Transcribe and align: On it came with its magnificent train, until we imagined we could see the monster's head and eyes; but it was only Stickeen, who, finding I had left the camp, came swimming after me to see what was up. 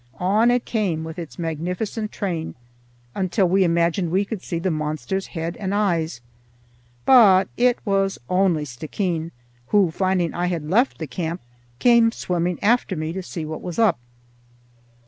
On 0.19 0.49
it 0.49 0.65
came 0.65 1.03
with 1.03 1.19
its 1.19 1.37
magnificent 1.37 2.11
train, 2.11 2.55
until 3.13 3.47
we 3.47 3.63
imagined 3.63 4.09
we 4.09 4.25
could 4.25 4.41
see 4.41 4.57
the 4.57 4.71
monster's 4.71 5.27
head 5.27 5.55
and 5.57 5.75
eyes; 5.75 6.21
but 7.05 7.47
it 7.55 7.77
was 7.85 8.17
only 8.27 8.65
Stickeen, 8.65 9.29
who, 9.67 9.91
finding 9.91 10.33
I 10.33 10.47
had 10.47 10.67
left 10.67 10.97
the 10.97 11.05
camp, 11.05 11.39
came 11.77 12.11
swimming 12.11 12.57
after 12.63 12.95
me 12.95 13.13
to 13.13 13.21
see 13.21 13.45
what 13.45 13.61
was 13.61 13.77
up. 13.77 13.99